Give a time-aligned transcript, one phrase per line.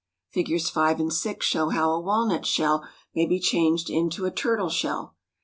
[0.31, 0.67] Figs.
[0.67, 5.15] 5 and 6 show how a walnut shell may be changed into a turtle shell.